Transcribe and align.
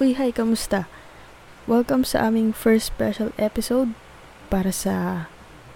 Uy, 0.00 0.16
hi, 0.16 0.32
kamusta? 0.32 0.88
Welcome 1.68 2.08
sa 2.08 2.32
aming 2.32 2.56
first 2.56 2.88
special 2.88 3.36
episode 3.36 3.92
para 4.48 4.72
sa 4.72 5.28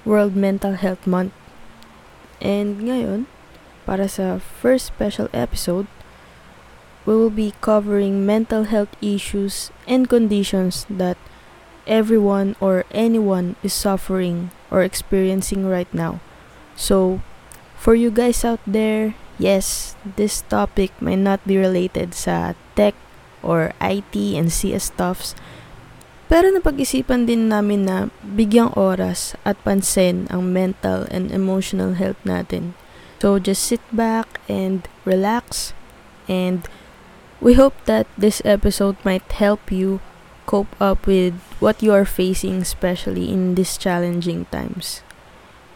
World 0.09 0.33
Mental 0.33 0.81
Health 0.81 1.05
Month. 1.05 1.37
And 2.41 2.89
ngayon, 2.89 3.29
para 3.85 4.09
sa 4.09 4.41
first 4.41 4.89
special 4.89 5.29
episode, 5.37 5.93
we 7.05 7.13
will 7.13 7.29
be 7.29 7.53
covering 7.61 8.25
mental 8.25 8.65
health 8.65 8.97
issues 9.05 9.69
and 9.85 10.09
conditions 10.09 10.89
that 10.89 11.21
everyone 11.85 12.57
or 12.65 12.89
anyone 12.97 13.61
is 13.61 13.77
suffering 13.77 14.49
or 14.73 14.81
experiencing 14.81 15.69
right 15.69 15.93
now. 15.93 16.25
So, 16.81 17.21
for 17.77 17.93
you 17.93 18.09
guys 18.09 18.41
out 18.41 18.65
there, 18.65 19.21
yes, 19.37 20.01
this 20.01 20.41
topic 20.49 20.97
might 20.97 21.21
not 21.21 21.45
be 21.45 21.61
related 21.61 22.17
sa 22.17 22.57
tech 22.73 22.97
or 23.45 23.77
IT 23.85 24.17
and 24.17 24.49
CS 24.49 24.89
stuffs. 24.89 25.37
Pero 26.33 26.49
napag-isipan 26.49 27.29
din 27.29 27.53
namin 27.53 27.85
na 27.85 28.09
bigyang 28.25 28.73
oras 28.73 29.37
at 29.45 29.61
pansin 29.61 30.25
ang 30.33 30.49
mental 30.57 31.05
and 31.13 31.29
emotional 31.29 32.01
health 32.01 32.19
natin. 32.25 32.73
So 33.21 33.37
just 33.37 33.69
sit 33.69 33.85
back 33.93 34.41
and 34.49 34.89
relax 35.05 35.77
and 36.25 36.65
we 37.45 37.61
hope 37.61 37.77
that 37.85 38.09
this 38.17 38.41
episode 38.49 38.97
might 39.05 39.29
help 39.37 39.69
you 39.69 40.01
cope 40.49 40.73
up 40.81 41.05
with 41.05 41.37
what 41.61 41.85
you 41.85 41.93
are 41.93 42.09
facing 42.09 42.65
especially 42.65 43.33
in 43.33 43.55
these 43.55 43.77
challenging 43.77 44.49
times. 44.49 45.05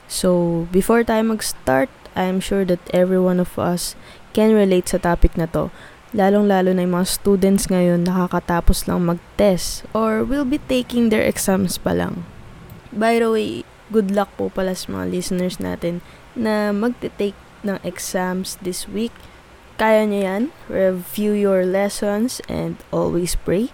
So, 0.08 0.64
before 0.72 1.04
tayo 1.04 1.36
mag-start, 1.36 1.92
I'm 2.16 2.40
sure 2.40 2.64
that 2.64 2.80
every 2.96 3.20
one 3.20 3.38
of 3.38 3.60
us 3.60 3.92
can 4.32 4.56
relate 4.56 4.88
sa 4.88 4.98
topic 4.98 5.36
na 5.36 5.44
to 5.52 5.68
lalong-lalo 6.16 6.72
na 6.72 6.88
yung 6.88 6.96
mga 6.96 7.08
students 7.08 7.68
ngayon 7.68 8.08
nakakatapos 8.08 8.88
lang 8.88 9.04
mag-test 9.04 9.84
or 9.92 10.24
will 10.24 10.48
be 10.48 10.56
taking 10.70 11.12
their 11.12 11.24
exams 11.24 11.76
pa 11.76 11.92
lang. 11.92 12.24
By 12.88 13.20
the 13.20 13.28
way, 13.28 13.50
good 13.92 14.12
luck 14.12 14.32
po 14.40 14.48
pala 14.48 14.72
sa 14.72 14.88
mga 14.88 15.12
listeners 15.12 15.60
natin 15.60 16.00
na 16.32 16.72
magte-take 16.72 17.36
ng 17.64 17.76
exams 17.84 18.56
this 18.64 18.88
week. 18.88 19.12
Kaya 19.76 20.08
niya 20.08 20.20
yan. 20.24 20.42
Review 20.66 21.36
your 21.36 21.62
lessons 21.62 22.40
and 22.48 22.80
always 22.90 23.36
pray. 23.36 23.70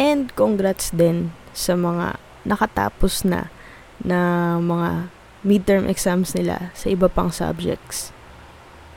And 0.00 0.32
congrats 0.32 0.94
din 0.94 1.36
sa 1.52 1.76
mga 1.76 2.16
nakatapos 2.48 3.26
na 3.26 3.52
na 4.02 4.56
mga 4.58 5.12
midterm 5.42 5.84
exams 5.90 6.34
nila 6.34 6.70
sa 6.72 6.90
iba 6.90 7.06
pang 7.10 7.30
subjects. 7.30 8.14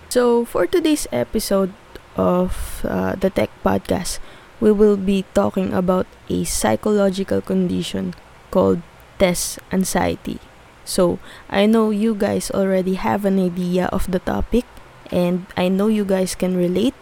So, 0.09 0.47
for 0.47 0.69
today's 0.69 1.09
episode, 1.11 1.75
of 2.15 2.85
uh, 2.87 3.15
the 3.15 3.29
Tech 3.29 3.49
Podcast, 3.63 4.19
we 4.59 4.71
will 4.71 4.97
be 4.97 5.25
talking 5.33 5.73
about 5.73 6.07
a 6.29 6.43
psychological 6.43 7.41
condition 7.41 8.13
called 8.51 8.81
test 9.19 9.59
anxiety. 9.71 10.39
So, 10.85 11.19
I 11.49 11.65
know 11.65 11.89
you 11.89 12.13
guys 12.15 12.51
already 12.51 12.95
have 12.95 13.25
an 13.25 13.39
idea 13.39 13.87
of 13.91 14.11
the 14.11 14.19
topic, 14.19 14.65
and 15.11 15.45
I 15.57 15.67
know 15.67 15.87
you 15.87 16.05
guys 16.05 16.35
can 16.35 16.55
relate. 16.55 16.95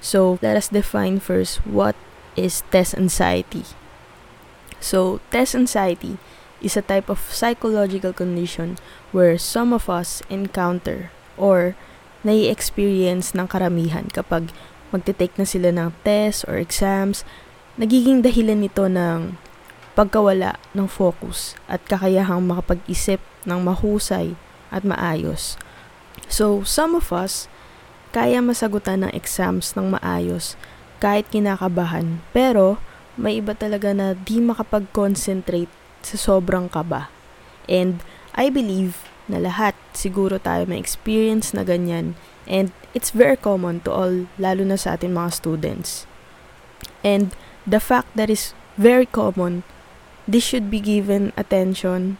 So, 0.00 0.38
let 0.42 0.56
us 0.56 0.68
define 0.68 1.20
first 1.20 1.64
what 1.66 1.94
is 2.36 2.62
test 2.70 2.94
anxiety. 2.94 3.64
So, 4.80 5.20
test 5.30 5.54
anxiety 5.54 6.18
is 6.60 6.76
a 6.76 6.82
type 6.82 7.08
of 7.08 7.20
psychological 7.32 8.12
condition 8.12 8.76
where 9.12 9.38
some 9.38 9.72
of 9.72 9.88
us 9.88 10.22
encounter 10.30 11.10
or 11.36 11.76
nai-experience 12.26 13.32
ng 13.32 13.46
karamihan 13.48 14.04
kapag 14.12 14.52
magte-take 14.90 15.36
na 15.38 15.46
sila 15.46 15.70
ng 15.70 15.94
test 16.02 16.44
or 16.50 16.58
exams, 16.58 17.24
nagiging 17.80 18.20
dahilan 18.20 18.60
nito 18.60 18.84
ng 18.90 19.38
pagkawala 19.94 20.58
ng 20.72 20.86
focus 20.86 21.58
at 21.66 21.82
kakayahang 21.86 22.44
makapag-isip 22.46 23.20
ng 23.44 23.60
mahusay 23.60 24.34
at 24.70 24.86
maayos. 24.86 25.58
So, 26.30 26.62
some 26.62 26.94
of 26.94 27.10
us, 27.10 27.50
kaya 28.14 28.42
masagutan 28.42 29.06
ng 29.06 29.12
exams 29.14 29.74
ng 29.74 29.98
maayos 29.98 30.54
kahit 31.02 31.26
kinakabahan, 31.32 32.22
pero 32.30 32.78
may 33.18 33.40
iba 33.42 33.56
talaga 33.56 33.90
na 33.90 34.14
di 34.14 34.38
makapag-concentrate 34.38 35.70
sa 36.00 36.16
sobrang 36.16 36.70
kaba. 36.70 37.10
And 37.66 38.02
I 38.32 38.48
believe 38.48 39.09
na 39.30 39.38
lahat 39.38 39.78
siguro 39.94 40.42
tayo 40.42 40.66
may 40.66 40.82
experience 40.82 41.54
na 41.54 41.62
ganyan 41.62 42.18
and 42.50 42.74
it's 42.92 43.14
very 43.14 43.38
common 43.38 43.78
to 43.86 43.90
all 43.94 44.26
lalo 44.36 44.66
na 44.66 44.74
sa 44.74 44.98
ating 44.98 45.14
mga 45.14 45.30
students. 45.30 46.10
And 47.06 47.32
the 47.62 47.78
fact 47.78 48.10
that 48.18 48.28
is 48.28 48.52
very 48.74 49.06
common, 49.06 49.62
this 50.26 50.42
should 50.42 50.68
be 50.68 50.82
given 50.82 51.30
attention 51.38 52.18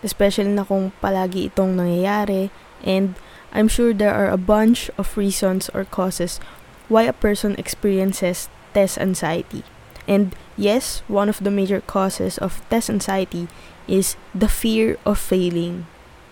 especially 0.00 0.52
na 0.52 0.64
kung 0.64 0.92
palagi 1.00 1.52
itong 1.52 1.76
nangyayari 1.76 2.48
and 2.84 3.16
I'm 3.52 3.68
sure 3.68 3.92
there 3.92 4.14
are 4.14 4.30
a 4.30 4.40
bunch 4.40 4.88
of 4.96 5.16
reasons 5.16 5.68
or 5.74 5.84
causes 5.84 6.40
why 6.88 7.04
a 7.04 7.16
person 7.16 7.58
experiences 7.58 8.48
test 8.74 8.98
anxiety. 8.98 9.62
And 10.06 10.34
yes, 10.56 11.02
one 11.06 11.28
of 11.28 11.42
the 11.42 11.50
major 11.50 11.82
causes 11.82 12.38
of 12.38 12.62
test 12.70 12.90
anxiety 12.90 13.48
is 13.86 14.16
the 14.34 14.48
fear 14.48 14.98
of 15.04 15.18
failing. 15.18 15.86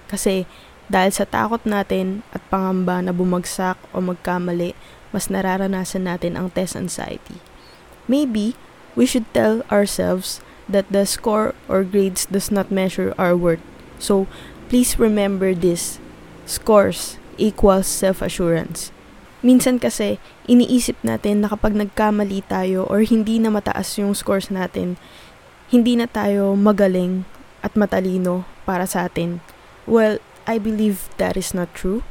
Kasi 0.09 0.49
dahil 0.89 1.13
sa 1.13 1.29
takot 1.29 1.61
natin 1.69 2.25
at 2.33 2.41
pangamba 2.49 3.05
na 3.05 3.13
bumagsak 3.13 3.77
o 3.93 4.01
magkamali, 4.01 4.73
mas 5.13 5.29
nararanasan 5.29 6.09
natin 6.09 6.35
ang 6.37 6.49
test 6.49 6.77
anxiety. 6.77 7.41
Maybe, 8.09 8.57
we 8.97 9.05
should 9.05 9.29
tell 9.37 9.61
ourselves 9.69 10.41
that 10.69 10.89
the 10.89 11.05
score 11.05 11.53
or 11.69 11.85
grades 11.85 12.25
does 12.25 12.49
not 12.49 12.73
measure 12.73 13.13
our 13.21 13.37
worth. 13.37 13.61
So, 14.01 14.29
please 14.73 14.97
remember 14.97 15.53
this. 15.53 16.01
Scores 16.49 17.21
equals 17.37 17.89
self-assurance. 17.89 18.93
Minsan 19.45 19.79
kasi, 19.79 20.17
iniisip 20.49 20.97
natin 21.05 21.45
na 21.45 21.53
kapag 21.53 21.77
nagkamali 21.77 22.43
tayo 22.49 22.89
or 22.89 23.05
hindi 23.05 23.37
na 23.39 23.53
mataas 23.53 23.95
yung 24.01 24.17
scores 24.17 24.49
natin, 24.49 24.97
hindi 25.69 25.95
na 25.95 26.09
tayo 26.09 26.57
magaling 26.57 27.29
at 27.61 27.77
matalino 27.77 28.49
para 28.65 28.89
sa 28.89 29.05
atin. 29.05 29.45
Well, 29.89 30.21
I 30.45 30.61
believe 30.61 31.09
that 31.17 31.41
is 31.41 31.57
not 31.57 31.73
true. 31.73 32.05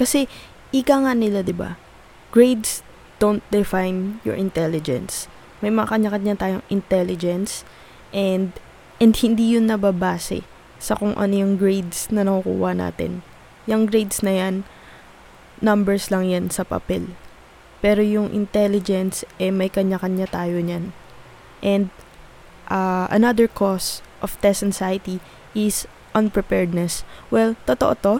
Kasi, 0.00 0.24
ika 0.72 1.04
nga 1.04 1.12
nila, 1.12 1.44
di 1.44 1.52
ba? 1.52 1.76
Grades 2.32 2.80
don't 3.20 3.44
define 3.52 4.24
your 4.24 4.32
intelligence. 4.32 5.28
May 5.60 5.68
mga 5.68 5.92
kanya-kanya 5.92 6.40
tayong 6.40 6.64
intelligence 6.72 7.68
and 8.16 8.56
and 8.96 9.12
hindi 9.20 9.52
yun 9.52 9.68
nababase 9.68 10.48
sa 10.80 10.96
kung 10.96 11.12
ano 11.20 11.36
yung 11.36 11.60
grades 11.60 12.08
na 12.08 12.24
nakukuha 12.24 12.72
natin. 12.72 13.20
Yung 13.68 13.84
grades 13.84 14.24
na 14.24 14.32
yan, 14.32 14.54
numbers 15.60 16.08
lang 16.08 16.24
yan 16.24 16.48
sa 16.48 16.64
papel. 16.64 17.12
Pero 17.84 18.00
yung 18.00 18.32
intelligence, 18.32 19.28
eh 19.36 19.52
may 19.52 19.68
kanya-kanya 19.68 20.24
tayo 20.28 20.56
niyan. 20.60 20.96
And 21.60 21.92
uh, 22.72 23.08
another 23.12 23.44
cause 23.44 24.00
of 24.24 24.40
test 24.40 24.64
anxiety 24.64 25.20
is 25.52 25.84
unpreparedness. 26.14 27.06
Well, 27.28 27.56
totoo 27.66 27.94
to. 28.02 28.14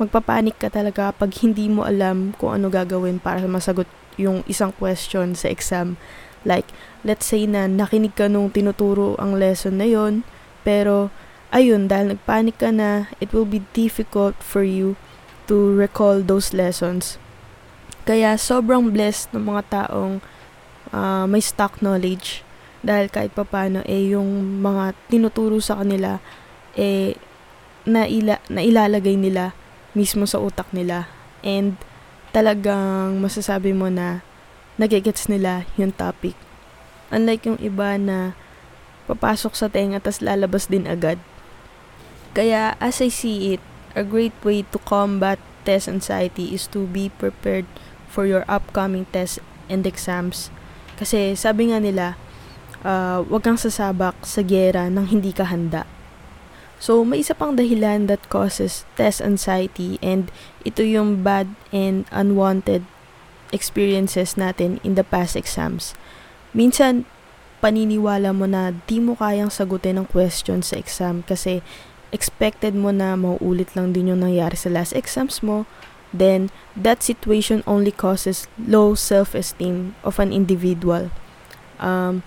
Magpapanik 0.00 0.58
ka 0.58 0.72
talaga 0.72 1.12
pag 1.14 1.30
hindi 1.44 1.68
mo 1.68 1.84
alam 1.86 2.34
kung 2.36 2.56
ano 2.58 2.72
gagawin 2.72 3.20
para 3.22 3.44
masagot 3.44 3.86
yung 4.16 4.44
isang 4.50 4.72
question 4.74 5.36
sa 5.36 5.48
exam. 5.48 6.00
Like, 6.42 6.68
let's 7.06 7.28
say 7.28 7.46
na 7.46 7.70
nakinig 7.70 8.18
ka 8.18 8.26
nung 8.26 8.50
tinuturo 8.50 9.14
ang 9.16 9.38
lesson 9.38 9.78
na 9.78 9.86
yon, 9.86 10.26
pero 10.66 11.14
ayun, 11.54 11.86
dahil 11.86 12.16
nagpanik 12.16 12.58
ka 12.58 12.74
na, 12.74 13.12
it 13.22 13.30
will 13.30 13.46
be 13.46 13.62
difficult 13.76 14.34
for 14.42 14.66
you 14.66 14.98
to 15.46 15.54
recall 15.54 16.18
those 16.18 16.50
lessons. 16.50 17.20
Kaya 18.02 18.34
sobrang 18.34 18.90
blessed 18.90 19.30
ng 19.30 19.46
mga 19.46 19.62
taong 19.70 20.18
uh, 20.90 21.24
may 21.30 21.38
stock 21.38 21.78
knowledge 21.78 22.42
dahil 22.82 23.06
kahit 23.06 23.30
papano 23.30 23.78
eh 23.86 24.10
yung 24.10 24.58
mga 24.58 24.98
tinuturo 25.06 25.62
sa 25.62 25.78
kanila 25.78 26.18
eh 26.78 27.18
naila, 27.84 28.38
nailalagay 28.48 29.18
nila 29.18 29.52
mismo 29.92 30.24
sa 30.24 30.40
utak 30.40 30.70
nila 30.72 31.10
and 31.44 31.76
talagang 32.32 33.20
masasabi 33.20 33.76
mo 33.76 33.92
na 33.92 34.24
nagigets 34.80 35.28
nila 35.28 35.68
yung 35.76 35.92
topic. 35.92 36.32
Unlike 37.12 37.44
yung 37.44 37.60
iba 37.60 38.00
na 38.00 38.32
papasok 39.04 39.52
sa 39.52 39.68
tenga 39.68 40.00
tas 40.00 40.24
lalabas 40.24 40.72
din 40.72 40.88
agad. 40.88 41.20
Kaya 42.32 42.72
as 42.80 43.04
I 43.04 43.12
see 43.12 43.56
it, 43.56 43.62
a 43.92 44.00
great 44.00 44.32
way 44.40 44.64
to 44.72 44.80
combat 44.88 45.36
test 45.68 45.86
anxiety 45.86 46.56
is 46.56 46.64
to 46.72 46.88
be 46.88 47.12
prepared 47.20 47.68
for 48.08 48.24
your 48.24 48.48
upcoming 48.48 49.04
tests 49.12 49.36
and 49.68 49.84
exams. 49.84 50.48
Kasi 50.96 51.36
sabi 51.36 51.68
nga 51.68 51.78
nila, 51.78 52.16
uh, 52.80 53.20
wag 53.28 53.44
kang 53.44 53.60
sasabak 53.60 54.16
sa 54.24 54.40
gera 54.40 54.88
nang 54.88 55.08
hindi 55.12 55.36
ka 55.36 55.44
handa. 55.48 55.84
So, 56.82 57.06
may 57.06 57.22
isa 57.22 57.38
pang 57.38 57.54
dahilan 57.54 58.10
that 58.10 58.26
causes 58.26 58.82
test 58.98 59.22
anxiety 59.22 60.02
and 60.02 60.34
ito 60.66 60.82
yung 60.82 61.22
bad 61.22 61.54
and 61.70 62.10
unwanted 62.10 62.82
experiences 63.54 64.34
natin 64.34 64.82
in 64.82 64.98
the 64.98 65.06
past 65.06 65.38
exams. 65.38 65.94
minsan 66.52 67.08
paniniwala 67.62 68.34
mo 68.34 68.44
na 68.44 68.74
di 68.90 69.00
mo 69.00 69.16
kayang 69.16 69.48
sagutin 69.48 69.96
ng 70.02 70.06
question 70.10 70.60
sa 70.60 70.76
exam 70.76 71.22
kasi 71.24 71.62
expected 72.12 72.76
mo 72.76 72.92
na 72.92 73.16
mauulit 73.16 73.72
lang 73.72 73.96
din 73.96 74.12
yung 74.12 74.20
nangyari 74.20 74.58
sa 74.58 74.68
last 74.68 74.92
exams 74.92 75.40
mo, 75.40 75.64
then 76.12 76.52
that 76.76 77.00
situation 77.00 77.64
only 77.64 77.94
causes 77.94 78.50
low 78.58 78.92
self-esteem 78.92 79.96
of 80.04 80.20
an 80.20 80.28
individual. 80.28 81.08
Um, 81.80 82.20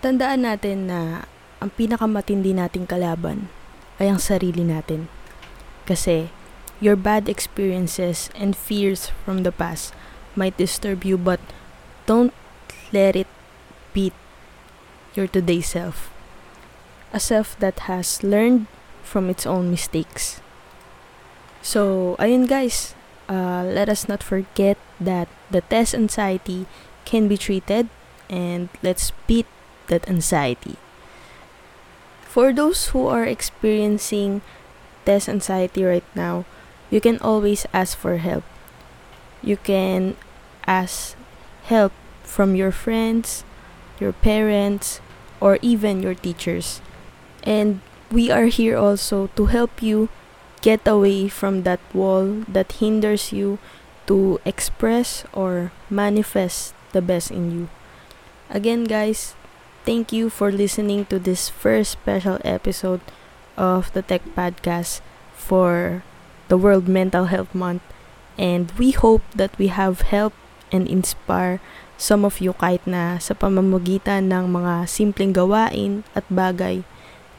tandaan 0.00 0.46
natin 0.46 0.88
na 0.88 1.28
ang 1.60 1.74
pinakamatindi 1.74 2.56
nating 2.56 2.88
kalaban 2.88 3.52
ay 4.00 4.08
ang 4.12 4.20
sarili 4.20 4.64
natin. 4.64 5.08
Kasi 5.88 6.28
your 6.80 6.96
bad 6.96 7.28
experiences 7.28 8.28
and 8.36 8.56
fears 8.56 9.08
from 9.24 9.42
the 9.42 9.52
past 9.52 9.96
might 10.36 10.56
disturb 10.60 11.04
you 11.04 11.16
but 11.16 11.40
don't 12.04 12.32
let 12.92 13.16
it 13.16 13.28
beat 13.96 14.12
your 15.16 15.26
today 15.26 15.60
self. 15.60 16.12
A 17.12 17.20
self 17.20 17.56
that 17.58 17.88
has 17.88 18.20
learned 18.22 18.68
from 19.02 19.30
its 19.30 19.46
own 19.46 19.70
mistakes. 19.70 20.44
So, 21.62 22.14
ayun 22.20 22.46
guys, 22.46 22.94
uh, 23.28 23.64
let 23.64 23.88
us 23.88 24.08
not 24.08 24.22
forget 24.22 24.76
that 25.00 25.28
the 25.50 25.62
test 25.62 25.94
anxiety 25.94 26.66
can 27.04 27.28
be 27.28 27.38
treated 27.38 27.88
and 28.28 28.68
let's 28.82 29.12
beat 29.26 29.46
that 29.88 30.06
anxiety. 30.08 30.76
For 32.36 32.52
those 32.52 32.92
who 32.92 33.08
are 33.08 33.24
experiencing 33.24 34.44
test 35.08 35.24
anxiety 35.24 35.88
right 35.88 36.04
now, 36.12 36.44
you 36.92 37.00
can 37.00 37.16
always 37.24 37.64
ask 37.72 37.96
for 37.96 38.20
help. 38.20 38.44
You 39.40 39.56
can 39.56 40.20
ask 40.68 41.16
help 41.64 41.96
from 42.28 42.52
your 42.52 42.76
friends, 42.76 43.40
your 43.96 44.12
parents, 44.12 45.00
or 45.40 45.56
even 45.62 46.04
your 46.04 46.12
teachers. 46.12 46.84
And 47.40 47.80
we 48.12 48.28
are 48.28 48.52
here 48.52 48.76
also 48.76 49.32
to 49.32 49.48
help 49.48 49.80
you 49.80 50.12
get 50.60 50.84
away 50.84 51.32
from 51.32 51.62
that 51.62 51.80
wall 51.96 52.44
that 52.52 52.84
hinders 52.84 53.32
you 53.32 53.56
to 54.12 54.44
express 54.44 55.24
or 55.32 55.72
manifest 55.88 56.74
the 56.92 57.00
best 57.00 57.30
in 57.30 57.48
you. 57.48 57.72
Again, 58.52 58.84
guys, 58.84 59.32
thank 59.86 60.10
you 60.10 60.26
for 60.26 60.50
listening 60.50 61.06
to 61.06 61.16
this 61.22 61.46
first 61.46 61.94
special 61.94 62.42
episode 62.42 63.00
of 63.54 63.94
the 63.94 64.02
Tech 64.02 64.26
Podcast 64.34 64.98
for 65.38 66.02
the 66.50 66.58
World 66.58 66.90
Mental 66.90 67.30
Health 67.30 67.54
Month. 67.54 67.86
And 68.34 68.74
we 68.74 68.90
hope 68.90 69.22
that 69.38 69.54
we 69.62 69.70
have 69.70 70.10
helped 70.10 70.36
and 70.74 70.90
inspire 70.90 71.62
some 71.96 72.26
of 72.26 72.42
you 72.42 72.52
kahit 72.58 72.82
na 72.82 73.22
sa 73.22 73.32
pamamagitan 73.38 74.26
ng 74.26 74.50
mga 74.50 74.90
simpleng 74.90 75.30
gawain 75.30 76.02
at 76.18 76.26
bagay 76.26 76.82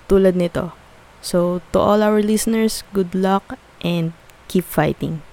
tulad 0.07 0.39
nito. 0.39 0.71
So, 1.19 1.59
to 1.75 1.77
all 1.83 1.99
our 1.99 2.23
listeners, 2.23 2.87
good 2.95 3.11
luck 3.11 3.59
and 3.83 4.15
keep 4.47 4.63
fighting. 4.63 5.26